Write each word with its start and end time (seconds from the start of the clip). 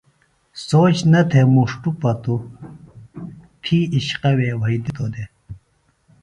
سوچ 0.67 0.95
نہ 1.11 1.21
تھےۡ 1.29 1.47
مُݜٹوۡ 1.53 1.97
پتوۡ 2.01 2.41
تھی 3.63 3.77
اِشقوے 3.95 4.49
وھئدِتوۡ 4.61 5.11
دےۡ۔ 5.13 5.29